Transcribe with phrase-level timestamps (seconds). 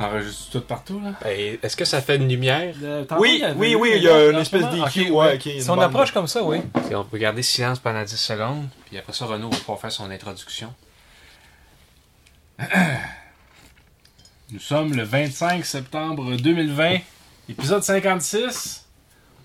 [0.00, 1.10] Ça enregistre tout partout, là?
[1.22, 2.74] Ben, Est-ce que ça fait une lumière?
[2.82, 5.84] Euh, Oui, oui, oui, il y a une espèce d'EQ, ouais, Si on bande.
[5.84, 6.62] approche comme ça, oui.
[6.90, 9.92] Et on peut garder silence pendant 10 secondes, puis après ça, Renaud va pouvoir faire
[9.92, 10.72] son introduction.
[14.50, 16.96] Nous sommes le 25 septembre 2020,
[17.50, 18.86] épisode 56.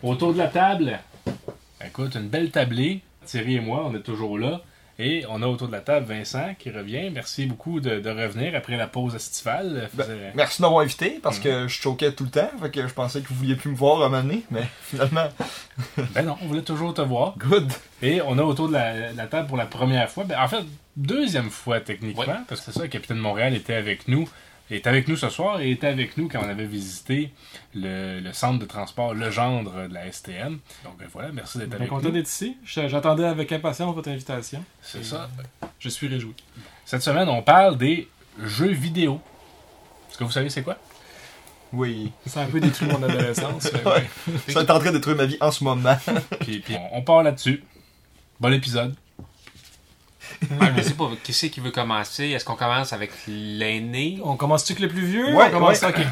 [0.03, 0.99] Autour de la table,
[1.85, 3.01] écoute, une belle tablée.
[3.25, 4.61] Thierry et moi, on est toujours là.
[4.97, 7.09] Et on a autour de la table Vincent qui revient.
[7.13, 9.89] Merci beaucoup de, de revenir après la pause estivale.
[9.93, 10.05] Ben,
[10.35, 12.49] Merci de m'avoir invité parce que je choquais tout le temps.
[12.61, 14.63] Fait que je pensais que vous vouliez plus me voir à un moment donné, mais
[14.81, 15.27] finalement,
[16.13, 17.35] Ben non, on voulait toujours te voir.
[17.37, 17.69] good.
[18.01, 20.63] Et on a autour de la, la table pour la première fois, ben, en fait,
[20.95, 24.29] deuxième fois techniquement, parce que c'est ça, le capitaine Montréal était avec nous,
[24.71, 27.31] est avec nous ce soir et était avec nous quand on avait visité
[27.75, 30.59] le, le centre de transport Legendre de la STM.
[30.83, 32.11] Donc ben, voilà, merci d'être Bien avec content nous.
[32.11, 32.57] d'être ici.
[32.65, 34.63] J'attendais avec impatience votre invitation.
[34.81, 35.29] C'est ça.
[35.79, 36.33] Je suis réjoui.
[36.85, 38.07] Cette semaine, on parle des
[38.43, 39.21] jeux vidéo.
[40.09, 40.77] Est-ce que vous savez c'est quoi?
[41.73, 42.11] Oui.
[42.25, 43.69] Ça a un peu détruit mon adolescence.
[43.73, 44.05] mais Ouais.
[44.47, 45.97] Ça est en train de détruire ma vie en ce moment.
[46.39, 47.63] Puis, puis on, on part là-dessus.
[48.39, 48.95] Bon épisode.
[50.59, 52.25] Ah, je sais pas, qui c'est qui veut commencer?
[52.29, 54.19] Est-ce qu'on commence avec l'aîné?
[54.23, 55.33] On commence-tu avec le plus vieux?
[55.35, 55.89] Ouais, on commence ouais.
[55.89, 56.05] ok.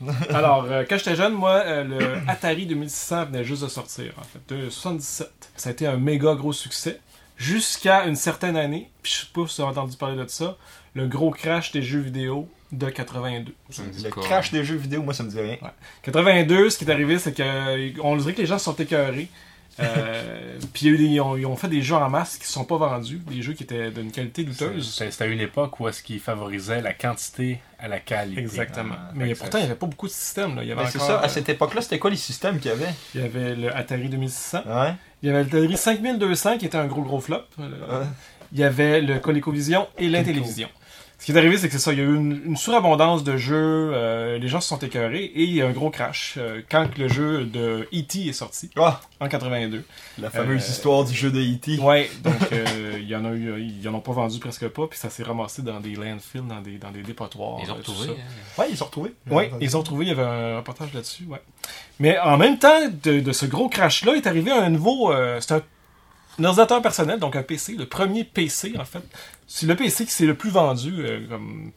[0.30, 4.24] Alors, euh, quand j'étais jeune, moi, euh, le Atari 2600 venait juste de sortir, en
[4.24, 5.30] fait, de 77.
[5.56, 7.00] Ça a été un méga gros succès.
[7.38, 10.56] Jusqu'à une certaine année, puis je sais pas si vous avez entendu parler de ça,
[10.94, 13.54] le gros crash des jeux vidéo de 82.
[13.70, 14.22] Ça me dit Le quoi?
[14.22, 15.56] crash des jeux vidéo, moi, ça me dit rien.
[16.02, 19.28] 82, ce qui est arrivé, c'est que on dirait que les gens se sont écœurés.
[19.80, 22.76] Euh, puis ils, ont, ils ont fait des jeux en masse qui ne sont pas
[22.76, 24.94] vendus, des jeux qui étaient d'une qualité douteuse.
[24.94, 28.40] C'était à une époque où est-ce qu'ils favorisaient la quantité à la qualité.
[28.40, 28.94] Exactement.
[28.96, 30.56] Ah, Mais pourtant, il n'y avait pas beaucoup de systèmes.
[30.56, 30.62] Là.
[30.62, 32.58] Il y avait Ben, c'est encore, ça, à euh, cette époque-là, c'était quoi les systèmes
[32.58, 32.94] qu'il y avait?
[33.14, 34.62] Il y avait le Atari 2600.
[34.66, 34.94] Ouais.
[35.22, 37.42] Il y avait l'Atari 5200 qui était un gros gros flop.
[37.60, 37.68] Euh,
[38.00, 38.06] Ouais.
[38.52, 40.68] Il y avait le ColecoVision et l'Intellivision.
[41.18, 41.94] Ce qui est arrivé, c'est que c'est ça.
[41.94, 43.54] Il y a eu une, une surabondance de jeux.
[43.94, 46.60] euh, les gens se sont écœurés et il y a eu un gros crash euh,
[46.70, 48.26] quand le jeu de E.T.
[48.28, 49.82] est sorti Ah, en 82.
[50.18, 51.78] la fameuse Euh, histoire du jeu de E.T.
[51.80, 54.86] Ouais, donc euh, il y en a eu, ils en ont pas vendu presque pas,
[54.88, 57.60] puis ça s'est ramassé dans des landfills, dans des, dans des dépotoirs.
[57.64, 58.06] Ils ont retrouvé.
[58.08, 58.12] ça.
[58.12, 58.60] hein.
[58.62, 59.14] Ouais, ils sont retrouvés.
[59.30, 61.40] Oui, ils ont retrouvé, il y avait un reportage là-dessus, ouais.
[61.98, 65.12] Mais en même temps de, de ce gros crash-là, est arrivé un nouveau...
[65.14, 65.62] euh, c'est un,
[66.38, 69.02] un ordinateur personnel, donc un PC, le premier PC, en fait.
[69.46, 71.20] C'est le PC qui s'est le plus vendu, euh,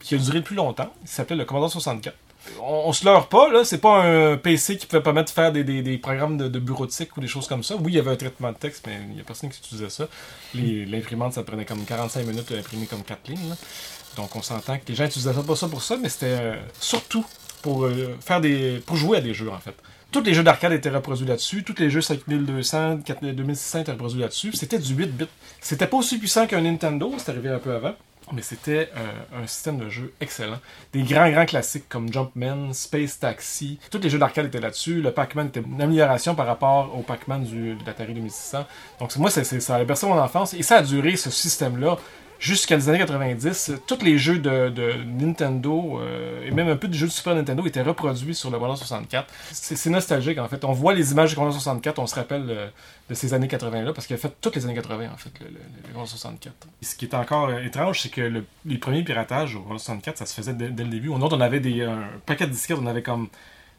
[0.00, 0.92] qui a duré le plus longtemps.
[1.02, 2.16] Il s'appelait le Commodore 64.
[2.60, 5.52] On, on se leurre pas, là, c'est pas un PC qui pouvait permettre de faire
[5.52, 7.76] des, des, programmes de, de bureautique ou des choses comme ça.
[7.76, 9.90] Oui, il y avait un traitement de texte, mais il y a personne qui utilisait
[9.90, 10.08] ça.
[10.54, 13.54] L'imprimante, ça prenait comme 45 minutes d'imprimer comme 4 lignes.
[14.16, 16.56] Donc on s'entend que les gens utilisaient ça, pas ça pour ça, mais c'était euh,
[16.80, 17.24] surtout
[17.62, 18.82] pour euh, faire des.
[18.84, 19.74] pour jouer à des jeux en fait.
[20.12, 24.20] Tous les jeux d'arcade étaient reproduits là-dessus, tous les jeux 5200, 4- 2600 étaient reproduits
[24.20, 24.52] là-dessus.
[24.54, 25.26] C'était du 8 bits.
[25.60, 27.94] C'était pas aussi puissant qu'un Nintendo, c'est arrivé un peu avant.
[28.32, 30.58] Mais c'était euh, un système de jeu excellent.
[30.92, 33.78] Des grands, grands classiques comme Jumpman, Space Taxi.
[33.90, 35.00] Tous les jeux d'arcade étaient là-dessus.
[35.00, 38.66] Le Pac-Man était une amélioration par rapport au Pac-Man de l'Atari 2600.
[39.00, 40.54] Donc moi, ça a bercé mon enfance.
[40.54, 41.98] Et ça a duré, ce système-là,
[42.40, 43.72] jusqu'à les années 90.
[43.86, 47.64] Tous les jeux de, Nintendo, euh, et même un peu de jeux de Super Nintendo,
[47.66, 49.32] étaient reproduits sur le Commodore 64.
[49.52, 50.64] C'est nostalgique, en fait.
[50.64, 52.66] On voit les images du Commodore 64, on se rappelle euh,
[53.08, 55.46] de ces années 80-là, parce qu'il a fait toutes les années 80, en fait, le,
[55.46, 56.54] le, le Commodore 64.
[56.82, 59.80] Et ce qui est encore euh, étrange, c'est que le- les premiers piratages au Commodore
[59.80, 61.08] 64, ça se faisait dès, le début.
[61.08, 63.28] Au autre, on avait des, un paquet de disquettes, on avait comme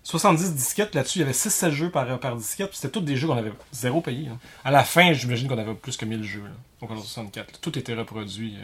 [0.03, 3.15] 70 disquettes là-dessus, il y avait 6-7 jeux par, par disquette, puis c'était tous des
[3.15, 4.25] jeux qu'on avait zéro payé.
[4.29, 4.33] là.
[4.65, 6.49] À la fin, j'imagine qu'on avait plus que 1000 jeux là,
[6.81, 7.59] au Commodore 64.
[7.61, 8.57] Tout était reproduit.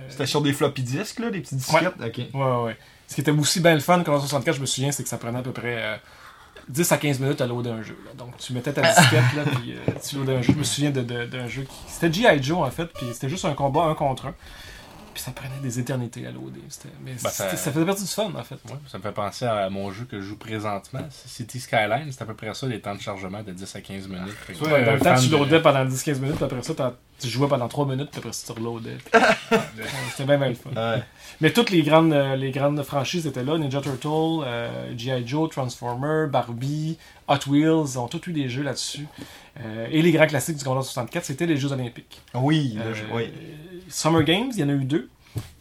[0.00, 1.94] euh, C'était sur des floppy disques, là, des petits disquettes?
[2.04, 2.18] Ok.
[2.18, 2.76] Ouais, ouais, ouais.
[3.06, 5.16] Ce qui était aussi bien le fun quand 64, je me souviens, c'est que ça
[5.16, 5.96] prenait à peu près euh,
[6.68, 7.96] 10 à 15 minutes à loader un jeu.
[8.04, 8.10] là.
[8.18, 10.52] Donc tu mettais ta disquette, là, puis euh, tu loadais un jeu.
[10.52, 11.76] Je me souviens de- de- d'un jeu qui.
[11.90, 12.42] C'était G.I.
[12.42, 14.34] Joe, en fait, puis c'était juste un combat un contre un.
[15.14, 16.60] Puis ça prenait des éternités à loader.
[16.68, 18.54] C'était- Mais Ben, ça- faisait partie du fun, en fait.
[18.66, 21.00] Ouais, ça me fait penser à mon jeu que je joue présentement.
[21.10, 23.80] c'est City Skyline, c'est à peu près ça, les temps de chargement de 10 à
[23.80, 24.34] 15 minutes.
[24.46, 26.94] Que, Ouais, dans le temps, tu de- loadais pendant 10-15 minutes, puis après ça, t'as-
[27.18, 28.96] tu jouais pendant 3 minutes, puis après tu reloadais.
[30.10, 30.70] C'était bien, bien le fun.
[30.74, 31.02] Ouais.
[31.40, 33.58] Mais toutes les grandes, euh, les grandes franchises étaient là.
[33.58, 35.26] Ninja Turtle, euh, G.I.
[35.26, 36.96] Joe, Transformer, Barbie,
[37.28, 39.06] Hot Wheels, ont tous eu des jeux là-dessus.
[39.60, 42.20] Euh, et les grands classiques du Commodore 64, c'était les Jeux Olympiques.
[42.34, 42.78] Oui,
[43.12, 43.30] oui.
[43.88, 45.08] Summer Games, il y en a eu deux.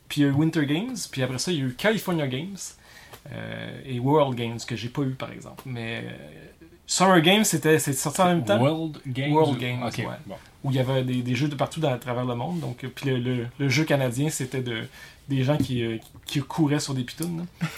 [0.09, 0.95] Puis il y a eu Winter Games.
[1.11, 2.57] Puis après ça, il y a eu California Games.
[3.33, 5.63] euh, et World Games, que j'ai pas eu par exemple.
[5.65, 6.11] Mais euh,
[6.89, 8.59] Summer Games, c'était sorti en même temps?
[8.59, 9.31] World Games.
[9.33, 10.05] World Games, Ok, ouais.
[10.25, 10.35] bon.
[10.63, 12.59] où il y avait des, des jeux de partout dans, à travers le monde.
[12.61, 14.87] Donc, euh, puis le, le- le jeu canadien, c'était de,
[15.27, 17.45] des gens qui, euh, qui couraient sur des pitounes.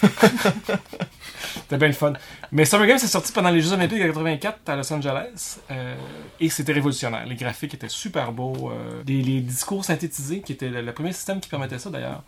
[1.54, 2.12] c'était bien le fun.
[2.52, 5.58] Mais Summer Games, c'est sorti pendant les Jeux Olympiques de 84 à Los Angeles.
[5.70, 5.94] euh,
[6.38, 7.26] et c'était révolutionnaire.
[7.26, 8.70] Les graphiques étaient super beaux.
[8.70, 12.22] euh, les discours synthétisés, qui était le, le premier système qui permettait ça d'ailleurs.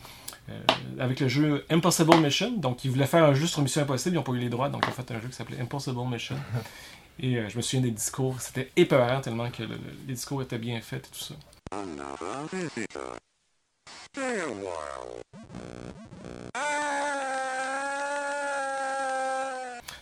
[0.50, 0.58] Euh,
[0.98, 2.52] avec le jeu Impossible Mission.
[2.56, 4.68] Donc, ils voulaient faire un jeu sur Mission Impossible, ils n'ont pas eu les droits,
[4.68, 6.36] donc ils ont fait un jeu qui s'appelait Impossible Mission.
[7.20, 9.78] Et euh, je me souviens des discours, c'était épeurant tellement que le- le-
[10.08, 11.34] les discours étaient bien faits et tout ça.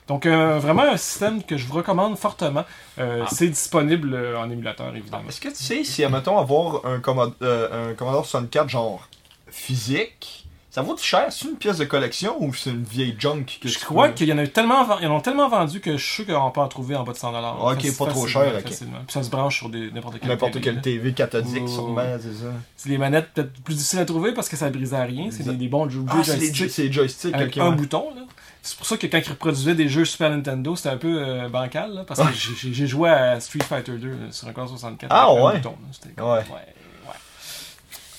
[0.09, 2.65] Donc, euh, vraiment un système que je vous recommande fortement.
[2.99, 3.29] Euh, Ah.
[3.33, 5.29] C'est disponible euh, en émulateur, évidemment.
[5.29, 9.09] Est-ce que tu sais si, admettons, avoir un, Commod- euh, un Commodore 64 genre
[9.51, 11.27] physique, ça vaut cher?
[11.31, 14.15] C'est une pièce de collection ou c'est une vieille junk que Je tu crois peux-
[14.15, 16.27] qu'il y en a eu tellement, ils en ont tellement vendu que je suis sûr
[16.35, 17.73] qu'on peut en trouver en bas de 100$.
[17.73, 18.63] Ok, pas trop cher, ok.
[18.69, 18.99] facilement.
[19.07, 20.81] Puis ça se branche sur des- n'importe quel N'importe télé, quelle.
[20.81, 21.69] TV cathodique, Oh.
[21.69, 22.53] sûrement, c'est ça.
[22.77, 25.29] C'est des manettes peut-être plus difficiles à trouver parce que ça brise à rien.
[25.33, 27.77] C'est des, des bons jeux Ah, joysticks joy- c'est les joysticks, avec un ouais.
[27.77, 28.11] bouton.
[28.15, 28.23] là.
[28.63, 31.49] C'est pour ça que quand ils reproduisaient des jeux Super Nintendo, c'était un peu euh,
[31.49, 31.95] bancal.
[31.95, 32.33] là, parce que Ah.
[32.71, 35.53] j'ai- joué à Street Fighter 2 là, sur un Commodore 64 Ah, avec un ouais.
[35.57, 35.75] bouton.
[36.17, 36.25] là.
[36.25, 36.31] Ouais.
[36.31, 36.75] ouais, ouais.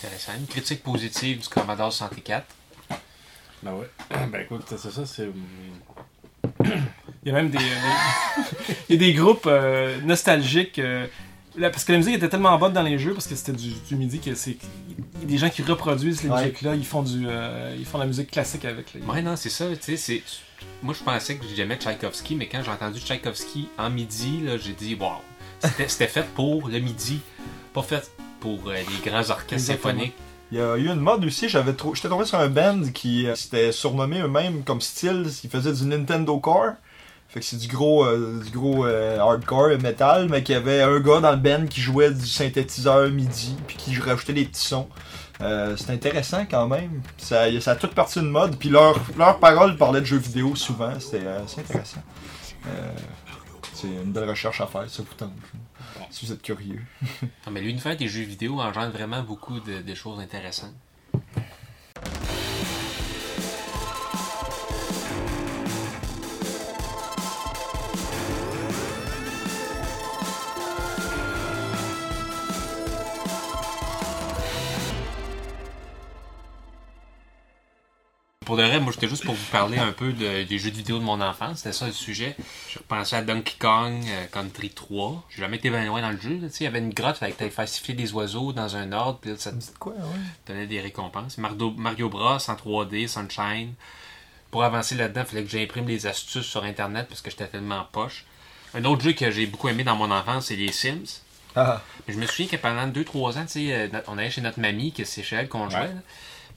[0.04, 0.32] Intéressant.
[0.40, 2.46] Une critique positive du Commodore 64.
[3.64, 3.90] Ben ouais.
[4.32, 5.30] Ben écoute, c'est ça, c'est.
[7.24, 7.64] Il y a même des, des-
[8.90, 10.80] il y a des groupes euh, nostalgiques.
[10.80, 11.06] euh,
[11.56, 13.70] là, parce que la musique était tellement bonne dans les jeux, parce que c'était du,
[13.88, 14.58] du midi, que c'est.
[15.18, 16.42] Il y a des gens qui reproduisent les Ouais.
[16.46, 17.26] musiques-là, ils font du.
[17.28, 18.96] euh, ils font la musique classique avec.
[18.96, 19.02] là.
[19.06, 20.24] Ouais, non, c'est ça, tu sais, c'est...
[20.84, 24.74] Moi, je pensais que j'aimais Tchaïkovski, mais quand j'ai entendu Tchaïkovski en midi, là, j'ai
[24.74, 25.14] dit, wow,
[25.60, 27.20] c'était c'était fait pour le midi,
[27.74, 28.10] pas fait
[28.42, 29.94] pour euh, les grands orchestres Exactement.
[29.94, 30.16] symphoniques.
[30.52, 31.96] Il y a eu une mode aussi, j'avais trop...
[31.96, 35.86] j'étais tombé sur un band qui euh, s'était surnommé eux-mêmes comme style, ils faisaient du
[35.86, 36.74] Nintendo Core.
[37.32, 40.82] Fait que c'est du gros, euh, du gros euh, hardcore metal, mais qu'il y avait
[40.82, 44.68] un gars dans le band qui jouait du synthétiseur MIDI, puis qui rajoutait des petits
[44.68, 44.90] sons.
[45.40, 47.02] Euh, c'est intéressant quand même.
[47.18, 50.58] Ça, ça a toute partie de mode, puis leurs leur paroles parlaient de jeux vidéo
[50.58, 52.04] souvent, c'était assez intéressant.
[53.74, 55.32] C'est une belle recherche à faire, ça vous tente.
[56.10, 56.82] Si vous êtes curieux.
[57.46, 60.74] Non, mais l'univers des jeux vidéo engendre vraiment beaucoup de, de choses intéressantes.
[78.52, 80.76] Pour de vrai, moi j'étais juste pour vous parler un peu de- des jeux de
[80.76, 82.36] vidéo de mon enfance, c'était ça le sujet.
[82.70, 85.24] Je repensais à Donkey Kong euh, Country 3.
[85.30, 86.38] J'ai jamais été bien loin dans le jeu.
[86.42, 88.92] là, Il y avait une grotte, fallait que tu faire siffler des oiseaux dans un
[88.92, 90.20] ordre, puis là, ça te Dites quoi, ouais?
[90.48, 91.38] donnait des récompenses.
[91.38, 93.74] Mario, Mario Bros en 3D, Sunshine.
[94.52, 97.86] Pour avancer là-dedans, il fallait que j'imprime des astuces sur internet parce que j'étais tellement
[97.94, 98.26] poche.
[98.74, 101.22] Un autre jeu que j'ai beaucoup aimé dans mon enfance, c'est les Sims.
[101.56, 104.92] Ah, Mais je me souviens que pendant 2-3 ans, euh, on allait chez notre mamie,
[104.92, 105.80] que c'est chez elle qu'on jouait.
[105.80, 105.96] Ouais.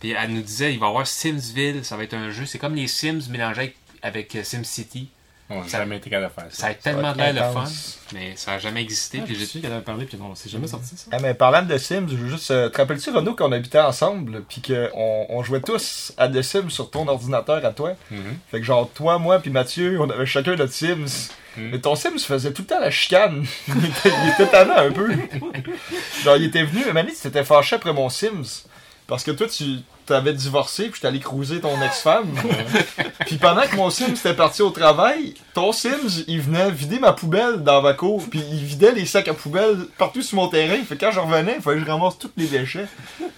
[0.04, 2.44] Puis elle nous disait, il va y avoir Simsville, ça va être un jeu.
[2.44, 5.08] C'est comme les Sims mélangés avec, avec euh, SimCity.
[5.48, 6.66] On n'a Ça- jamais été capable de faire Ça ça.
[6.66, 7.64] a tellement être l'air le fun,
[8.12, 9.20] mais ça a jamais existé.
[9.22, 11.06] Ah, puis je j'ai- sais qu'elle avait parlé, puis non, c'est jamais sorti ça.
[11.10, 12.50] Eh, mais parlant de Sims, je veux juste.
[12.50, 16.68] euh, te rappelles-tu, Renaud, qu'on habitait ensemble, puis qu'on on jouait tous à The Sims
[16.68, 17.94] sur ton ordinateur à toi?
[18.10, 18.36] Mhm.
[18.50, 21.30] Fait que genre, toi, moi, puis Mathieu, on avait chacun notre Sims.
[21.56, 21.70] Mhm.
[21.70, 23.46] Mais ton Sims faisait tout le temps la chicane.
[23.68, 25.10] il, était, il était tannant un peu.
[26.24, 28.64] genre, il était venu, mais Mani, tu t'étais fâché après mon Sims.
[29.06, 29.64] Parce que toi, tu
[30.06, 32.28] t'avais divorcé, puis j'étais allé cruiser ton ex-femme.
[33.26, 37.12] puis pendant que mon Sims était parti au travail, ton Sims, il venait vider ma
[37.12, 40.76] poubelle dans ma cour, puis il vidait les sacs à poubelle partout sur mon terrain.
[40.84, 42.86] Fait que quand je revenais, il fallait que je ramasse tous les déchets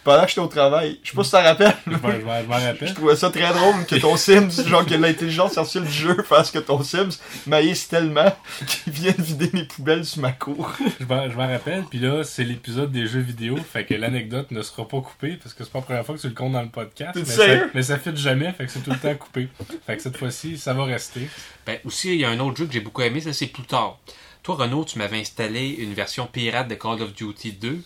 [0.05, 0.99] pendant que j'étais au travail.
[1.03, 1.75] Je sais pas si ça rappelle.
[1.87, 2.95] Je m'en- je rappelle.
[2.95, 6.59] trouvais ça très drôle que ton Sims, genre que l'intelligence artificielle du jeu fasse que
[6.59, 8.33] ton Sims maïs tellement
[8.67, 10.73] qu'il vienne vider mes poubelles sur ma cour.
[11.01, 14.51] Je m'en je m'en rappelle, puis là, c'est l'épisode des jeux vidéo, fait que l'anecdote
[14.51, 16.56] ne sera pas coupée, parce que c'est pas la première fois que tu le comptes
[16.57, 17.13] dans le podcast.
[17.15, 19.49] Mais ça, mais ça fait jamais, fait que c'est tout le temps coupé.
[19.87, 21.29] Fait que cette fois-ci, ça va rester.
[21.67, 23.65] Ben, aussi, il y a un autre jeu que j'ai beaucoup aimé, ça c'est plus
[23.65, 23.99] tard.
[24.43, 27.79] Toi, Renaud, tu m'avais installé une version pirate de Call of Duty 2.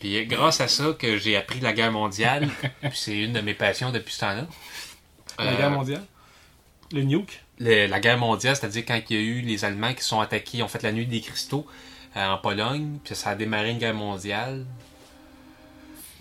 [0.00, 2.48] Puis euh, grâce à ça que j'ai appris la guerre mondiale,
[2.82, 4.46] puis c'est une de mes passions depuis ce temps-là.
[5.38, 6.04] La Euh, guerre mondiale?
[6.92, 7.42] Le nuke.
[7.58, 10.58] le- la guerre mondiale, c'est-à-dire quand il y a eu les Allemands qui sont attaqués,
[10.58, 11.66] ils ont fait la nuit des cristaux
[12.16, 14.64] euh, en Pologne, puis ça a démarré une guerre mondiale.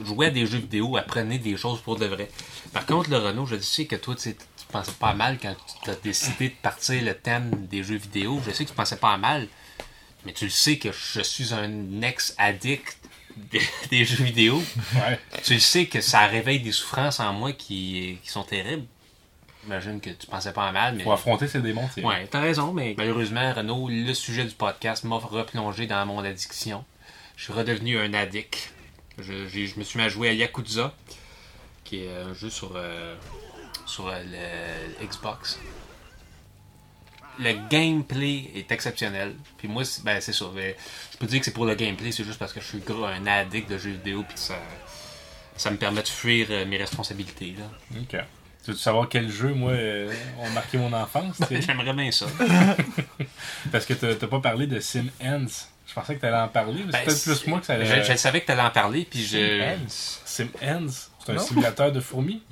[0.03, 2.29] Jouer à des jeux vidéo, apprenez des choses pour de vrai.
[2.73, 5.55] Par contre, le Renault, je sais que toi, tu sais, tu pensais pas mal quand
[5.83, 8.41] tu as décidé de partir le thème des jeux vidéo.
[8.45, 9.47] Je sais que tu pensais pas mal,
[10.25, 12.97] mais tu le sais que je suis un ex-addict
[13.37, 14.61] des, des jeux vidéo.
[14.95, 15.19] Ouais.
[15.43, 18.85] Tu le sais que ça réveille des souffrances en moi qui, qui sont terribles.
[19.63, 21.03] J'imagine que tu pensais pas mal, mais...
[21.03, 25.03] Faut affronter ces démons, c'est Ouais, t'as raison, mais malheureusement, Renaud, le sujet du podcast
[25.05, 26.85] m'a replongé dans mon addiction.
[27.35, 28.71] Je suis redevenu un addict.
[29.19, 30.93] Je, me suis mis à jouer à Yakuza,
[31.83, 33.15] qui est un jeu sur, euh,
[33.85, 35.59] sur euh, le Xbox.
[37.39, 39.35] Le gameplay est exceptionnel.
[39.57, 40.75] Puis moi, c'est- ben, c'est mais
[41.11, 43.05] Je peux dire que c'est pour le gameplay, c'est juste parce que je suis gros,
[43.05, 44.55] un addict de jeux vidéo, puis ça,
[45.57, 47.55] ça me permet de fuir euh, mes responsabilités.
[47.57, 47.99] Là.
[48.01, 48.21] Ok.
[48.63, 51.37] Tu veux savoir quel jeu, moi, euh, ont marqué mon enfance?
[51.41, 51.61] t'sais?
[51.61, 52.25] J'aimerais bien ça.
[53.71, 55.45] Parce que t'as t'as pas parlé de Sim Ends.
[55.87, 57.85] Je pensais que t'allais en parler, mais Ben, c'est peut-être plus moi que ça allait.
[58.03, 59.61] Je, je savais que tu allais en parler, puis je.
[59.61, 60.21] Hence.
[60.25, 61.41] Sim c'est un Non.
[61.41, 62.43] simulateur de fourmis.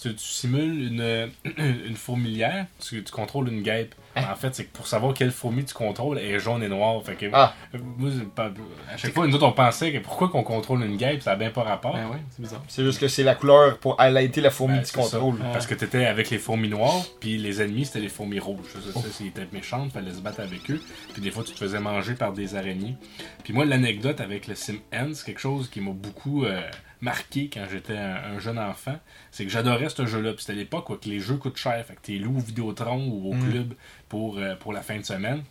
[0.00, 3.94] Tu, tu simules une, une fourmilière, tu, tu contrôles une guêpe.
[4.16, 7.00] En fait, c'est que pour savoir quelle fourmi tu contrôles, elle est jaune et noire.
[7.04, 7.54] Fait que, Ah.
[7.96, 8.50] moi, c'est pas-
[8.92, 11.36] à chaque fois, nous autres, on pensait que pourquoi qu'on contrôle une guêpe, ça a
[11.36, 11.92] bien pas rapport.
[11.94, 12.62] Ben ouais, c'est bizarre.
[12.66, 15.38] C'est juste que c'est la couleur pour highlighter la fourmi Ben, que tu contrôles.
[15.52, 18.66] Parce que t'étais avec les fourmis noires, puis les ennemis c'était les fourmis rouges.
[18.72, 20.80] Ça, ça, c'était méchant, fallait se battre avec eux.
[21.12, 22.96] Puis des fois tu te faisais manger par des araignées.
[23.44, 26.60] Puis moi l'anecdote avec le Sim Ends, c'est quelque chose qui m'a beaucoup euh,
[27.00, 28.98] marqué quand j'étais un, un jeune enfant,
[29.30, 30.32] c'est que j'adorais ce jeu-là.
[30.32, 33.06] Puis c'était à l'époque que les jeux coûtent cher, fait que t'es loué au Vidéotron
[33.08, 33.50] ou au Mm.
[33.50, 33.74] club
[34.08, 35.42] pour, euh, pour la fin de semaine.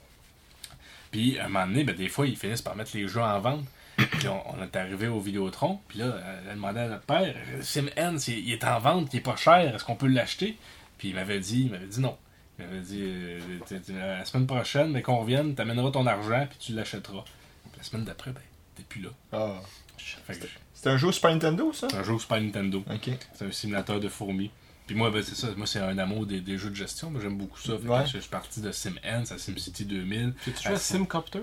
[1.11, 3.39] Puis à un moment donné, ben, des fois ils finissent par mettre les jeux en
[3.39, 3.65] vente.
[3.97, 7.35] Puis on, on est arrivé au Vidéotron, puis là, euh, elle demandait à notre père,
[7.61, 10.55] Sim Ends, il, il est en vente, il est pas cher, est-ce qu'on peut l'acheter?
[10.99, 12.15] Puis il m'avait dit, il m'avait dit non.
[12.59, 16.57] Il m'avait dit, euh, t- la semaine prochaine, mais qu'on revienne, t'amèneras ton argent, puis
[16.59, 17.23] tu l'achèteras.
[17.23, 18.41] Puis la semaine d'après, ben,
[18.75, 19.09] t'es plus là.
[19.33, 19.61] Ah.
[19.97, 20.45] Fait que
[20.77, 21.87] C'était un jeu Super Nintendo, ça?
[21.89, 22.83] c'est un jeu Super Nintendo.
[22.93, 23.09] Ok.
[23.33, 24.51] C'est un simulateur de fourmis.
[24.85, 25.47] Puis moi, ben, c'est ça.
[25.57, 27.09] Moi, c'est un amour des, des jeux de gestion.
[27.09, 27.73] Moi, j'aime beaucoup ça.
[27.77, 28.05] Fait que Ouais.
[28.05, 30.33] je suis parti de Sim Ends à SimCity 2000.
[30.43, 31.39] Tu joué Ah, à Simcopter?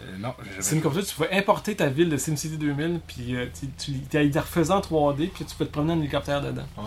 [0.00, 3.66] Euh, non, j'avais Simcopter, tu pouvais importer ta ville de SimCity 2000, puis euh, tu,
[3.78, 6.66] tu, tu la refaisais en 3D, puis tu peux te promener en hélicoptère dedans.
[6.76, 6.82] Oh.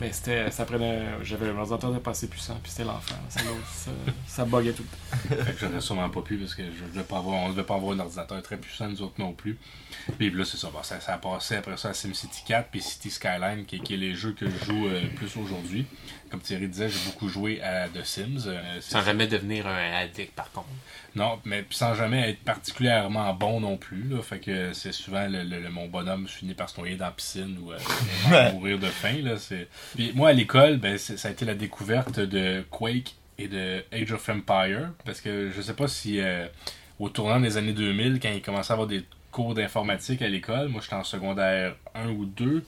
[0.00, 0.50] Ben, c'était.
[0.50, 1.02] Ça prenait.
[1.22, 3.16] J'avais un ordinateur de passé puissant, puis c'était l'enfer.
[3.28, 3.40] Ça,
[3.70, 3.90] ça,
[4.26, 5.44] ça buguait tout le temps.
[5.44, 7.74] Fait que j'aurais sûrement pas pu parce que je devais pas avoir, on devait pas
[7.74, 9.58] avoir un ordinateur très puissant, nous autres non plus.
[10.18, 10.98] Puis là, c'est ça, bon, ça.
[11.00, 14.14] Ça a passé après ça à SimCity 4 puis City Skyline, qui, qui est les
[14.14, 15.84] jeux que je joue euh, plus aujourd'hui.
[16.30, 18.44] Comme Thierry disait, j'ai beaucoup joué à The Sims.
[18.46, 20.68] euh, Sans jamais devenir un addict, par contre.
[21.16, 24.04] Non, mais sans jamais être particulièrement bon non plus.
[24.08, 27.06] Là, fait que c'est souvent le, le- le- mon bonhomme finit par se noyer dans
[27.06, 29.16] la piscine ou euh, mourir de faim.
[29.24, 29.66] Là, c'est...
[30.14, 34.28] Moi à l'école, ben, ça a été la découverte de Quake et de Age of
[34.28, 34.90] Empire.
[35.04, 36.46] Parce que je sais pas si euh,
[36.98, 40.68] au tournant des années 2000, quand il commençait à avoir des cours d'informatique à l'école,
[40.68, 42.64] moi j'étais en secondaire 1 ou 2.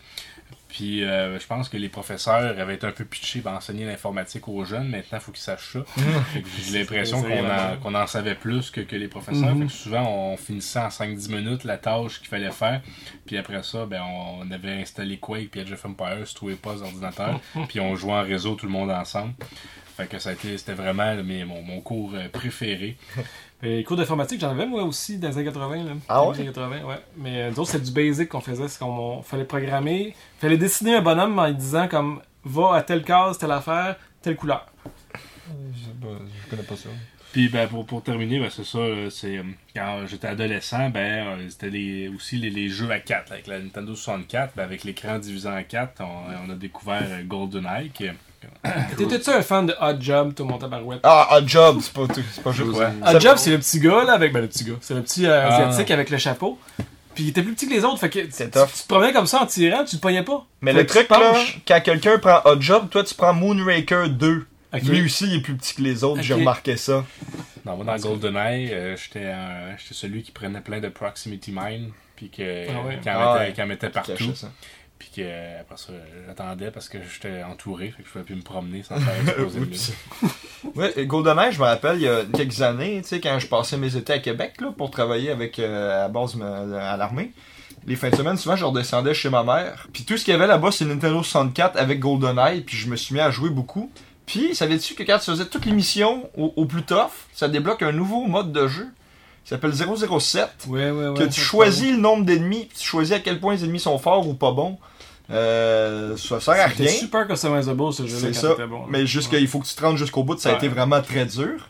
[0.73, 4.49] Puis euh, je pense que les professeurs avaient été un peu pitchés pour enseigner l'informatique
[4.49, 4.89] aux jeunes.
[4.89, 5.81] Maintenant, il faut qu'ils sachent ça.
[6.65, 9.55] J'ai l'impression C'est qu'on en, savait plus que, que les professeurs.
[9.55, 9.61] Mhm.
[9.61, 12.81] Fait que souvent, on finissait en 5-10 minutes la tâche qu'il fallait faire.
[13.27, 16.55] Puis après ça, ben, on avait installé Quake puis Age of Empires sur tous les
[16.55, 17.39] postes d'ordinateur.
[17.69, 19.35] puis on jouait en réseau tout le monde ensemble.
[19.95, 22.97] Fait que ça a été, c'était vraiment mon cours euh, préféré.
[23.65, 25.77] Et les cours d'informatique, j'en avais moi aussi dans les années 80.
[25.85, 25.93] Là.
[26.09, 26.35] Ah Dans ouais?
[26.35, 26.97] les années 80, ouais.
[27.17, 28.67] Mais euh, nous autres, c'est du basic qu'on faisait.
[28.69, 28.87] C'est qu'on
[29.19, 30.15] on fallait programmer.
[30.39, 34.37] fallait dessiner un bonhomme en lui disant comme va à telle case, telle affaire, telle
[34.37, 34.67] couleur.
[35.75, 36.09] Je, sais pas,
[36.45, 36.89] je connais pas ça.
[37.33, 39.43] Puis ben, pour, pour terminer, ben, c'est ça, c'est euh,
[39.75, 43.59] quand j'étais adolescent, ben euh, c'était les, aussi les, les jeux à 4 avec la
[43.59, 48.07] Nintendo 64, ben, avec l'écran divisé en 4, on, on a découvert euh, GoldenEye qui
[48.97, 51.01] T'étais-tu un fan de Hot Job, tout mon tabarouette?
[51.03, 52.69] Ah, Hot Job, c'est pas, tout- c'est pas juste.
[52.71, 52.87] Ouais.
[53.07, 54.33] Hot Job, c'est le petit gars, là, avec.
[54.33, 54.75] Ben, le petit gars.
[54.81, 55.69] C'est le petit euh, Ah.
[55.69, 56.59] asiatique avec le chapeau.
[57.15, 58.69] Puis il était plus petit que les autres, fait que tu, C'est tu- tough.
[58.75, 60.47] tu te promenais comme ça en tirant, tu te pognais pas.
[60.63, 61.35] Mais Fait le truc, là,
[61.69, 64.47] quand quelqu'un prend Hot Job, toi, tu prends Moonraker 2.
[64.75, 64.83] Ok.
[64.85, 67.05] Lui aussi, il est plus petit que les autres, j'ai remarqué ça.
[67.67, 69.31] Non, moi, dans GoldenEye, euh, j'étais
[69.91, 72.99] celui qui prenait plein de proximity mine, puis que, Ah ouais.
[73.03, 73.53] qui, en Ah mettait, ouais.
[73.53, 74.33] qui en mettait partout.
[75.03, 75.93] Puis que euh, après ça,
[76.29, 79.95] j'attendais parce que j'étais entouré, fait que je pouvais plus me promener sans faire exploser.
[80.77, 83.49] Ouais, et GoldenEye, je me rappelle, il y a quelques années, tu sais, quand je
[83.49, 87.33] passais mes étés à Québec, là, pour travailler avec, euh, à la base à l'armée,
[87.85, 89.89] les fins de semaine, souvent, je redescendais chez ma mère.
[89.93, 92.95] Puis tout ce qu'il y avait là-bas, c'est Nintendo 64 avec GoldenEye, puis je me
[92.95, 93.91] suis mis à jouer beaucoup.
[94.25, 97.83] Puis, savais-tu que quand tu faisais toutes les missions au, au plus tough, ça débloque
[97.83, 98.87] un nouveau mode de jeu?
[99.45, 100.67] Qui s'appelle 007.
[100.69, 101.19] Ouais, ouais, ouais.
[101.19, 104.27] que tu choisis le nombre d'ennemis, tu choisis à quel point les ennemis sont forts
[104.29, 104.79] ou pas bons.
[105.31, 106.89] Euh, ça sert à rien.
[106.89, 108.55] super customizable ce jeu-là C'est ça.
[108.67, 108.85] bon.
[108.89, 109.39] Mais juste Ouais.
[109.39, 111.69] qu'il faut que tu te rendes jusqu'au bout, ça a été vraiment très dur.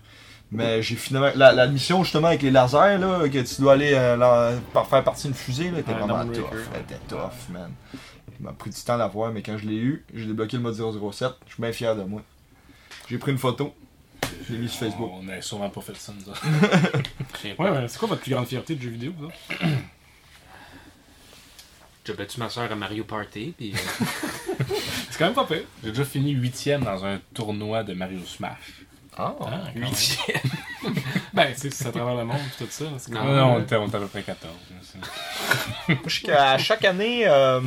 [0.51, 1.31] Mais j'ai finalement.
[1.35, 4.57] La, la mission justement avec les lasers, là, que tu dois aller euh,
[4.91, 6.45] faire partie d'une fusée, là, était vraiment tough.
[6.75, 7.71] Elle était tough, man.
[8.39, 10.57] Il m'a pris du temps à la voir, mais quand je l'ai eu, j'ai débloqué
[10.59, 11.31] le mode 007.
[11.47, 12.21] Je suis bien fier de moi.
[13.09, 13.73] J'ai pris une photo.
[14.49, 15.11] Je l'ai mis sur Facebook.
[15.15, 16.43] On n'a sûrement pas fait ça, nous autres.
[17.45, 17.89] Ouais, ouais.
[17.89, 19.13] C'est quoi votre plus grande fierté de jeu vidéo,
[19.51, 19.67] ça?
[22.05, 24.05] J'ai battu ma soeur à Mario Party, puis euh,
[25.11, 25.63] C'est quand même pas pire.
[25.85, 28.83] J'ai déjà fini huitième dans un tournoi de Mario Smash.
[29.17, 29.71] Ah, quand même.
[29.77, 30.41] huitième.
[31.33, 32.85] Ben, tu sais, c'est à travers le monde, tout ça.
[33.07, 34.53] Quand Non, même- non, on était, on était à peu près 14.
[34.71, 37.61] là, c'est- Moi, je- à chaque année, euh,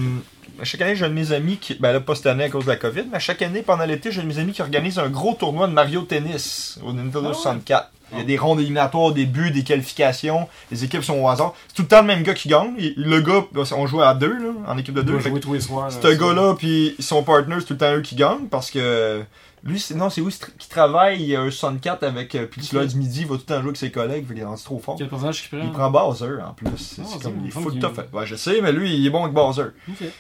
[0.64, 1.76] chaque année, j'ai un de mes amis qui.
[1.76, 3.86] Ben là, pas cette année à cause de la COVID, mais à chaque année, pendant
[3.86, 6.94] l'été, j'ai un de mes amis qui organise un gros tournoi de Mario Tennis au
[6.94, 7.34] Nintendo Ah ouais?
[7.34, 7.92] 64.
[8.12, 10.48] Il y a des rondes éliminatoires, des buts, des qualifications.
[10.72, 11.54] Les équipes sont au hasard.
[11.68, 12.74] C'est tout le temps le même gars qui gagne.
[12.96, 13.44] Le gars,
[13.76, 15.20] on jouait à deux, là, en équipe de deux.
[15.42, 15.90] tous les soirs.
[15.90, 19.24] là, Ce gars-là, puis son partner, c'est tout le temps eux qui gagnent parce que.
[19.66, 22.36] Lui, c'est, non, c'est où qui travaille, il a un 64 avec.
[22.36, 22.82] euh, Puis tu Ok.
[22.84, 24.62] l'as du midi, il va tout le temps jouer avec ses collègues, qu'il est rendu
[24.64, 24.96] trop fort.
[24.96, 26.68] Quel personnage qui prend Il prend Bowser en plus.
[26.78, 27.98] C'est, Ah, c'est c'est comme il est il full tough.
[28.14, 29.70] Ouais, je sais, mais lui, il est bon avec Bowser.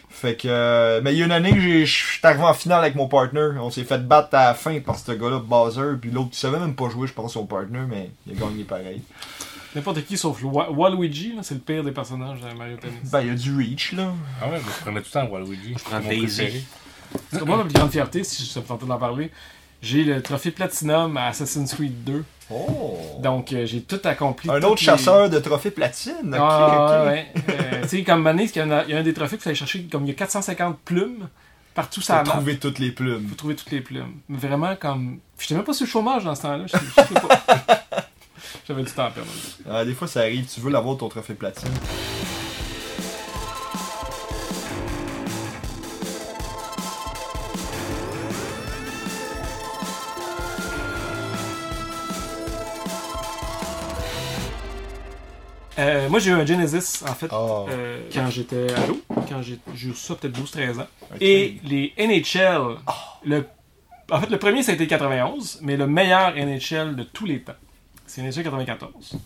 [0.09, 0.47] Fait que.
[0.47, 2.95] euh, mais il y a une année que j'ai- je suis arrivé en finale avec
[2.95, 3.49] mon partner.
[3.61, 5.93] On s'est fait battre à la fin par ce gars-là, Bowser.
[6.01, 8.63] Puis l'autre, il savait même pas jouer, je pense, son partner, mais il a gagné
[8.63, 9.03] pareil.
[9.75, 13.11] N'importe qui sauf Wa- Waluigi, là, c'est le pire des personnages de Mario Tennis.
[13.11, 14.11] Ben, il y a du reach, là.
[14.41, 15.75] Ah ouais, je prenais tout le temps Waluigi.
[15.77, 16.63] Je prends Daisy.
[17.31, 19.31] C'est moi, ma plus grande fierté, si je me tentais d'en parler,
[19.81, 22.23] j'ai le trophée Platinum à Assassin's Creed 2.
[22.51, 22.97] Oh!
[23.21, 24.49] Donc, euh, j'ai tout accompli.
[24.49, 26.13] un autre les- chasseur de trophées platine.
[26.33, 27.07] Ok, Ah, ok.
[27.09, 27.27] ouais.
[27.49, 29.43] Euh, tu sais, comme Mané, il y, a- il y a un des trophées qu'il
[29.43, 31.27] fallait chercher, comme il y a 450 plumes
[31.73, 33.27] partout sur Faut trouver toutes les plumes.
[33.29, 34.13] faut trouver toutes les plumes.
[34.29, 35.19] Mais Vraiment, comme.
[35.39, 36.65] J'étais même pas sur le chômage dans ce temps-là.
[38.67, 39.29] J'avais du temps à perdre.
[39.69, 41.69] Ah, des fois, ça arrive, tu veux l'avoir ton trophée platine.
[55.85, 57.65] Euh, moi, j'ai eu un Genesis, en fait, Oh.
[57.69, 59.01] euh, quand j'étais ado.
[59.29, 60.87] Quand j'ai eu ça, peut-être 12-13 ans.
[61.21, 62.77] Et les NHL,
[63.25, 63.45] le,
[64.11, 67.41] en fait, le premier, ça a été 91, mais le meilleur NHL de tous les
[67.41, 67.53] temps,
[68.05, 69.17] c'est NHL 94.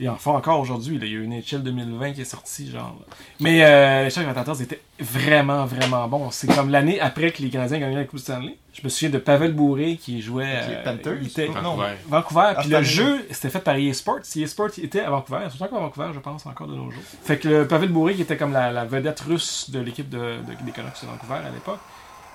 [0.00, 2.96] Et enfin, encore aujourd'hui, là, il y a eu NHL 2020 qui est sorti, genre.
[3.38, 6.30] Mais euh, NHL 94 était vraiment, vraiment bon.
[6.32, 8.56] C'est comme l'année après que les Canadiens gagnaient la Coupe Stanley.
[8.72, 11.18] Je me souviens de Pavel Bourré qui jouait les euh, Panthers?
[11.20, 11.76] il était- Non.
[11.78, 11.96] Ouais.
[12.08, 12.40] Vancouver.
[12.56, 14.18] Ah, puis le à jeu, c'était fait par EA Sports.
[14.34, 15.46] EA Sports était à Vancouver.
[15.56, 17.02] C'est encore à Vancouver, je pense, encore de nos jours.
[17.22, 20.18] Fait que le Pavel Bourré, qui était comme la, la vedette russe de l'équipe de,
[20.18, 21.78] de- des Canucks de Vancouver à l'époque,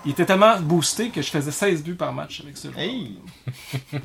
[0.06, 2.78] il était tellement boosté que je faisais 16 buts par match avec ce jeu.
[2.78, 3.18] Hey!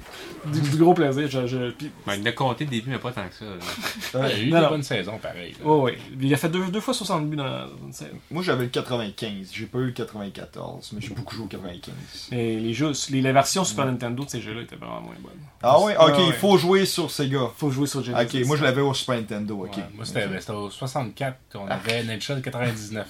[0.47, 1.27] Du, du gros plaisir.
[1.31, 4.19] Je, je- puis- Ben, il a compté le début, mais pas tant que ça.
[4.19, 4.69] Ouais, il a eu Non, des non.
[4.71, 5.55] bonnes saisons, pareil.
[5.65, 5.97] Oh, ouais.
[6.21, 8.11] Il a fait deux, deux fois 60 buts dans, une saison.
[8.31, 9.51] Moi, j'avais le 95.
[9.55, 11.95] J'ai pas eu le 94, mais j'ai beaucoup joué au 95.
[12.31, 15.33] Mais les jeux, les, les versions Super Nintendo de ces jeux-là étaient vraiment moins bonnes.
[15.63, 15.97] Ah ouais?
[15.97, 16.27] Ok, ouais.
[16.27, 17.51] il faut jouer sur Sega.
[17.57, 18.39] Faut jouer sur Genesis.
[18.41, 19.77] Ok, moi, je l'avais au Super Nintendo, ok.
[19.79, 23.07] Ouais, moi, c'était au 64 qu'on avait NHL 99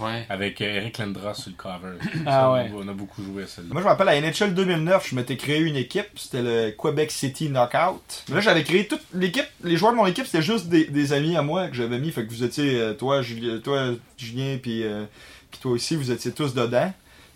[0.00, 0.26] Ouais.
[0.28, 1.96] avec euh, Eric Lindros sur le cover.
[2.26, 2.70] Ah Ça, ouais.
[2.76, 3.72] On a beaucoup joué à celle-là.
[3.72, 6.06] Moi, je me rappelle, à NHL 2009, je m'étais créé une équipe.
[6.16, 8.24] C'était le Quebec City Knockout.
[8.28, 9.46] Mais là, j'avais créé toute l'équipe.
[9.64, 12.10] Les joueurs de mon équipe, c'était juste des, des amis à moi que j'avais mis.
[12.12, 15.04] Fait que vous étiez, euh, toi, Julien, toi, Julien, puis euh,
[15.50, 16.92] puis toi aussi, vous étiez tous dedans.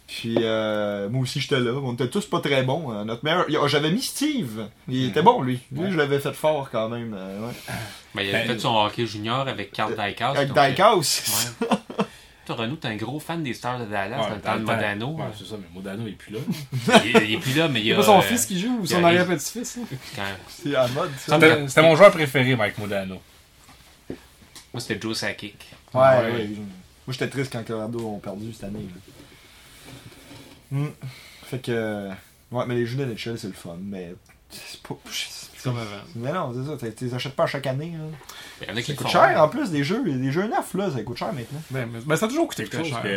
[0.07, 1.70] Puis euh, moi aussi, j'étais là.
[1.73, 2.92] On était tous pas très bons.
[2.92, 3.68] Euh, notre meilleur.
[3.68, 4.66] J'avais mis Steve.
[4.88, 5.61] Il était bon, lui.
[5.70, 5.90] Lui, Ouais.
[5.92, 7.14] je l'avais fait fort quand même.
[7.16, 7.53] euh, ouais.
[8.16, 10.37] Ben, il a Ben, fait son hockey junior avec Carl Dykhouse.
[10.37, 11.23] Avec Dykhouse.
[11.61, 11.68] Ouais.
[12.53, 15.09] Renaud, t'es un gros fan des Stars de Dallas Ouais, dans le temps de Modano.
[15.15, 16.41] Ouais, c'est ça, mais Modano est plus là.
[17.05, 17.97] il, il est plus là, mais il y C'est a.
[17.99, 19.79] pas son euh, fils qui joue ou son arrière-petit-fils?
[19.79, 19.97] hein?
[20.17, 21.39] quand- C'est à mode, ça.
[21.69, 23.21] C'était mon joueur préféré, Mike Modano.
[24.73, 25.67] Moi, c'était Joe Sakic.
[25.95, 26.33] Ouais, Ouais.
[26.33, 26.49] ouais.
[27.07, 28.87] Moi, j'étais triste quand Colorado ont perdu cette année.
[30.73, 30.79] là.
[30.79, 30.91] Hmm.
[31.45, 32.09] Fait que.
[32.53, 33.77] Ouais, mais les jeux de NHL, c'est le fun.
[33.83, 34.15] Mais.
[34.51, 34.97] C'est pas.
[35.11, 36.03] C'est comme avant.
[36.17, 36.93] Mais non, c'est ça.
[36.97, 37.93] Tu les achètes pas à chaque année.
[37.93, 38.05] Là.
[38.63, 39.13] Il y en a qui Ça coûte font.
[39.13, 40.03] cher en plus, des jeux.
[40.05, 40.91] Des jeux neufs, là.
[40.91, 41.61] Ça coûte cher maintenant.
[41.71, 43.03] Ben, mais- ben, ça a toujours coûté Quelque chose cher.
[43.03, 43.09] que,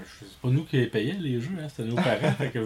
[0.00, 2.32] que je- c'est pas nous qui les payions les jeux, hein, c'était nos parents.
[2.38, 2.62] fait que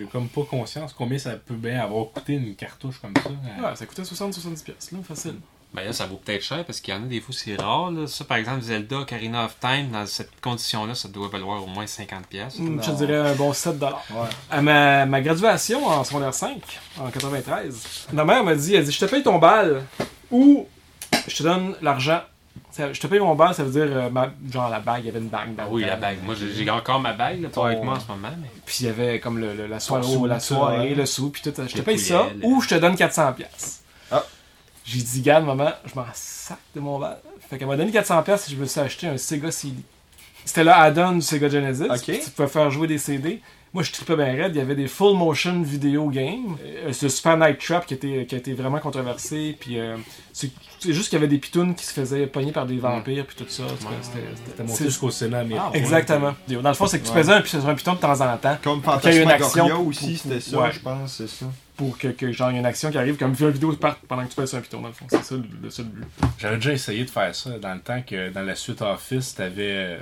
[0.00, 3.28] j'ai comme pas conscience combien ça peut bien avoir coûté une cartouche comme ça.
[3.30, 3.62] hein.
[3.62, 5.36] Ouais, ça coûtait 60-70$, piastres, là, facile.
[5.74, 7.90] Ben là, ça vaut peut-être cher parce qu'il y en a des fois, c'est rare.
[7.90, 8.06] Là.
[8.06, 11.86] Ça, par exemple, Zelda, Ocarina of Time, dans cette condition-là, ça doit valoir au moins
[11.86, 12.06] 50$.
[12.28, 12.60] piastres.
[12.60, 13.78] Hmm, Je dirais un bon 7$.
[13.80, 14.28] Ouais.
[14.50, 16.58] À ma, ma graduation en secondaire 5,
[17.00, 19.82] en 93, ma mère m'a dit, elle dit, je te paye ton bal
[20.30, 20.66] ou
[21.26, 22.20] je te donne l'argent.
[22.76, 25.08] Je te paye mon bal, ça veut dire, euh, ma- genre la bague, il y
[25.10, 25.54] avait une bague.
[25.54, 26.18] dans Ah le oui, la bague.
[26.24, 28.28] Moi, j'ai encore ma bague, là, avec moi en ce moment.
[28.40, 28.48] Mais...
[28.66, 30.40] Puis il y avait comme le, le- la soirée, sou, la ouais.
[30.40, 31.52] soirée, le sou, puis tout.
[31.66, 33.34] Je te paye ça ou je te donne 400$.
[34.84, 34.84] Ah.
[34.84, 37.18] J'ai dit, garde, maman, je m'en sac de mon bal.
[37.48, 39.76] Fait qu'elle m'a donné 400$ piastres et je me suis acheté un Sega CD.
[40.44, 41.84] C'était le add-on du Sega Genesis.
[41.84, 42.02] Ok.
[42.02, 43.40] puis Tu pouvais faire jouer des CD.
[43.74, 44.52] Moi, je tripais bien raide.
[44.54, 46.56] Il y avait des full motion video games.
[46.62, 49.56] Euh, ce Super Night Trap qui, était, qui a été vraiment controversé.
[49.58, 49.96] Puis euh,
[50.32, 50.50] c'est
[50.84, 53.24] juste qu'il y avait des pitounes qui se faisaient pogner par des vampires.
[53.26, 53.62] Puis tout ça.
[54.02, 55.70] C'était- c'était- monté jusqu'au Sénat américain.
[55.72, 56.34] Exactement.
[56.48, 58.82] Dans le fond, c'est que tu faisais un, un piton de temps en temps Comme
[58.86, 60.72] action aussi, c'était ça, ouais.
[60.72, 61.46] je pense, c'est ça.
[61.86, 63.98] Pour que, que genre il y ait une action qui arrive comme une vidéo parte
[64.06, 65.06] pendant que tu passes un piton dans le fond.
[65.10, 66.04] C'est ça le, le seul but.
[66.38, 69.74] J'avais déjà essayé de faire ça dans le temps que dans la suite Office, t'avais,
[69.76, 69.98] euh,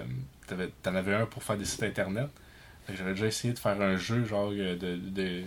[0.46, 2.28] t'avais- t'en avais un pour faire des sites internet.
[2.86, 4.96] Fait que J'avais déjà essayé de faire un jeu genre euh, de.
[4.96, 5.42] de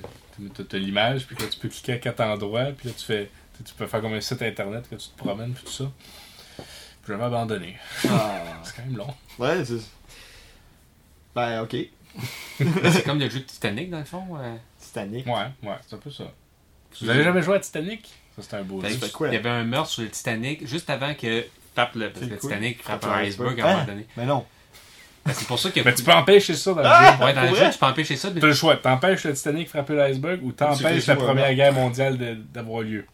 [0.55, 3.29] t'as- t'as l'image, puis que tu peux cliquer à quatre endroits, puis là tu fais.
[3.57, 5.91] tu- Tu peux faire comme un site internet que tu te promènes, puis tout ça.
[6.57, 6.65] Puis
[7.09, 7.77] j'avais abandonné.
[8.09, 8.41] Ah.
[8.63, 9.13] C'est quand même long.
[9.37, 9.81] Ouais, c'est.
[11.35, 11.75] Ben, ok.
[12.57, 14.23] C'est comme le jeu de Titanic, dans le fond.
[14.39, 14.55] euh.
[14.79, 15.25] Titanic.
[15.25, 16.25] Ouais, ouais, c'est un peu ça.
[17.01, 18.11] Vous avez jamais joué à Titanic?
[18.35, 18.87] Ça, c'est un beau jeu.
[18.89, 21.43] Il y avait un meurtre sur le Titanic juste avant que
[21.75, 22.49] frappe le, parce que C'est le cool.
[22.51, 23.85] Titanic frappe Frappe un iceberg à un moment Hein?
[23.85, 24.05] donné.
[24.17, 24.45] Mais non.
[25.25, 25.79] Ben, c'est pour ça que.
[25.79, 27.15] Mais tu peux empêcher ça dans le Ah!
[27.17, 27.23] jeu.
[27.25, 28.29] Ouais, dans le jeu, tu peux empêcher ça.
[28.29, 28.75] mais- T'as le choix.
[28.77, 31.53] T'empêches le Titanic de frapper l'iceberg ou t'empêches la Première.
[31.55, 32.17] Guerre mondiale
[32.53, 33.05] d'avoir lieu.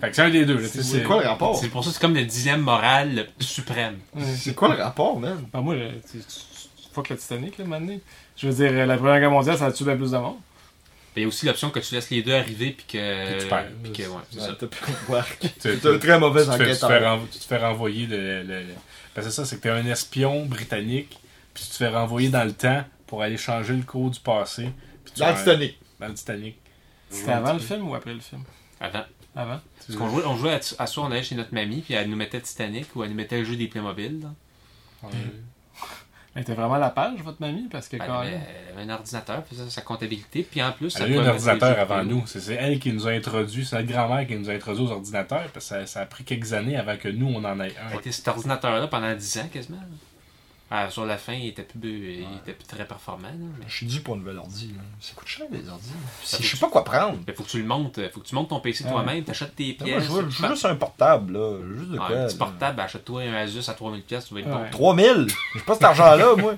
[0.00, 0.62] Fait que c'est un des deux.
[0.66, 1.56] C'est quoi le rapport?
[1.56, 3.98] C'est pour ça que c'est comme le dixième moral le suprême.
[4.36, 5.42] C'est quoi le rapport, man?
[5.52, 5.74] Ben, moi,
[6.10, 6.24] tu, tu,
[6.92, 7.98] tu fuck le Titanic, là, maintenant.
[8.36, 10.36] Je veux dire, la Première Guerre mondiale, ça a tué bien plus de monde.
[11.16, 13.32] Il y a aussi l'option que tu laisses les deux arriver puis que.
[13.32, 13.66] Puis tu perds.
[13.82, 14.56] Puis que, ouais, c'est Ouais, ça.
[14.58, 14.80] T'as plus
[15.80, 17.18] tu- un très mauvais tu te fais- tu te fais enquêteur.
[17.18, 18.64] renvo- tu te fais renvoyer le.
[19.14, 21.18] Parce que c'est ça, c'est que t'es un espion britannique,
[21.52, 24.70] puis tu te fais renvoyer dans le temps pour aller changer le cours du passé.
[25.04, 25.78] Puis tu Dans le Titanic.
[26.00, 26.56] Dans le Titanic.
[27.10, 28.42] C'était avant le film ou après le film?
[28.80, 29.04] Avant.
[29.36, 29.60] Avant.
[29.86, 32.08] Parce qu'on jouait, on jouait à, à soir, on allait chez notre mamie, puis elle
[32.08, 34.26] nous mettait Titanic ou elle nous mettait le jeu des Playmobil.
[36.34, 38.90] Elle était vraiment à la page, votre mamie, parce que Elle quand avait, elle avait
[38.90, 40.96] un ordinateur, puis ça, sa comptabilité, puis en plus.
[40.96, 42.22] Elle a eu un ordinateur avant nous.
[42.26, 44.90] C'est c'est elle qui nous a introduit, c'est notre grand-mère qui nous a introduit aux
[44.92, 47.74] ordinateurs, parce que ça, ça a pris quelques années avant que nous, on en ait
[47.78, 47.98] Elle a un.
[47.98, 49.78] été cet ordinateur-là pendant 10 ans quasiment.
[50.74, 53.28] Ah, sur la fin, il était plus, il était plus très performant.
[53.28, 53.64] là, mais...
[53.68, 54.68] Je suis dû pour un nouvel ordi.
[54.68, 54.80] là.
[55.00, 55.90] Ça coûte cher, les ordi.
[56.24, 57.18] Ça Je sais pas quoi prendre.
[57.26, 58.90] Mais faut que tu le montes, faut que tu montes ton PC Ouais.
[58.90, 60.04] toi-même, t'achètes tes Moi, pièces.
[60.04, 61.58] je veux, tu je veux juste un portable, là.
[61.76, 62.16] Juste de Ouais, quoi.
[62.20, 64.62] un petit portable, achète-toi un Asus à 3000 pièces, tu vas être bon.
[64.62, 64.70] Ouais.
[64.70, 66.54] 3000 J'ai pas cet argent-là, moi.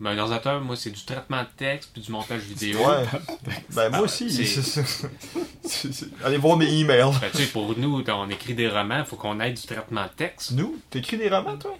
[0.00, 2.78] Mais un ordinateur, moi, c'est du traitement de texte puis du montage vidéo.
[2.78, 3.04] Ouais.
[3.74, 4.30] Ben, moi aussi.
[4.30, 7.12] c'est- Allez voir mes emails.
[7.20, 10.08] Ben, tu sais, pour nous, on écrit des romans, faut qu'on ait du traitement de
[10.16, 10.52] texte.
[10.52, 11.76] Nous, t'écris des romans, toi?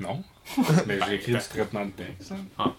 [0.00, 0.22] Non.
[0.86, 2.32] Mais j'ai écrit du traitement de texte.
[2.32, 2.44] hein.
[2.58, 2.72] Ah.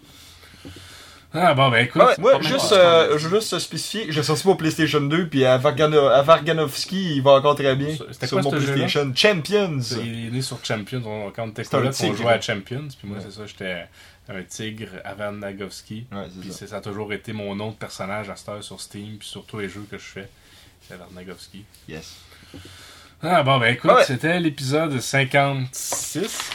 [1.31, 2.01] Ah bon, ben écoute.
[2.01, 5.59] Ouais, moi, juste, euh, je veux juste spécifier, j'ai sorti mon PlayStation 2, puis à,
[5.59, 7.95] Vargano- à Varganovski, il va encore très bien.
[8.11, 8.57] C'était sur quoi, mon?
[8.57, 9.11] PlayStation.
[9.15, 11.03] Champions Il est né sur Champions.
[11.05, 12.87] On, quand on était là, on jouait à Champions.
[12.97, 13.23] Puis moi, Ouais.
[13.23, 13.85] c'est ça, j'étais
[14.27, 16.07] un tigre avant Nagovski.
[16.11, 16.67] Ouais, Puis c'est ça.
[16.67, 19.17] ça a toujours été mon nom de personnage à cette heure sur Steam.
[19.19, 20.29] Puis sur tous les jeux que je fais.
[20.87, 21.63] C'est Varnagovski.
[21.87, 22.15] Yes.
[23.21, 24.03] Ah bon, ben écoute, Ouais.
[24.03, 26.49] c'était l'épisode 56.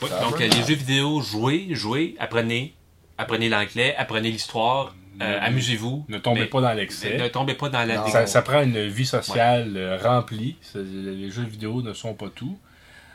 [0.00, 2.74] Donc, euh, les jeux vidéo, jouez, jouez, apprenez.
[3.16, 6.04] Apprenez l'anglais, apprenez l'histoire, euh, Ne- amusez-vous.
[6.08, 7.16] Ne tombez mais- pas dans l'excès.
[7.18, 8.06] Ne tombez pas dans la.
[8.08, 10.56] Ça, ça prend une vie sociale euh, remplie.
[10.62, 12.56] C'est- Les jeux vidéo ne sont pas tout.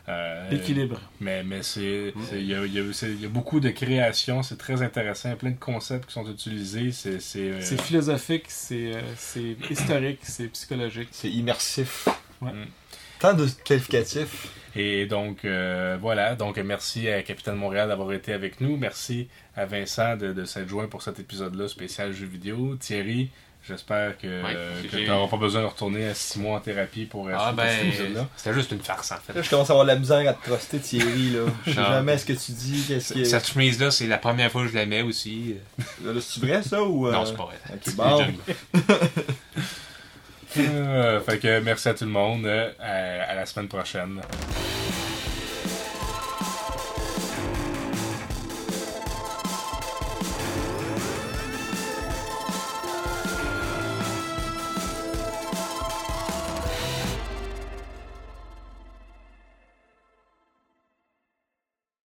[0.09, 0.99] Euh, L'équilibre.
[1.21, 2.21] Mais, mais c'est, Mm.
[2.29, 5.37] c'est- il y, a, y y beaucoup de créations, c'est très intéressant, il y a
[5.37, 6.91] plein de concepts qui sont utilisés.
[6.91, 11.07] C'est, c'est, euh, C'est philosophique, c'est euh, c'est historique, c'est psychologique.
[11.11, 12.09] C'est immersif.
[12.41, 12.51] Ouais.
[12.51, 12.65] Mm.
[13.23, 14.49] Tant de qualificatifs.
[14.75, 16.35] Et donc, euh, voilà.
[16.35, 18.75] Donc, merci à Capitaine Montréal d'avoir été avec nous.
[18.75, 22.75] Merci à Vincent de, de s'être joint pour cet épisode-là spécial jeux vidéo.
[22.75, 23.29] Thierry,
[23.65, 26.59] j'espère que, Ouais, que j'ai- tu n'auras pas besoin de retourner à six mois en
[26.59, 28.27] thérapie pour euh, Ah ben, épisode-là.
[28.35, 29.31] c'était juste une farce en fait.
[29.31, 31.45] Là, je commence à avoir de la misère à te truster, Thierry, là.
[31.65, 31.85] Je sais Non.
[31.87, 34.75] jamais ce que tu dis, qu'est-ce qui Cette chemise-là, c'est la première fois que je
[34.75, 35.55] la mets aussi.
[36.03, 37.07] Là, c'est vrai, ça, ou...
[37.07, 37.59] euh, Non, c'est pas vrai.
[37.71, 38.27] Ok, C'est bon.
[40.57, 42.45] Euh, fait que merci à tout le monde.
[42.45, 44.21] euh, à- à la semaine prochaine.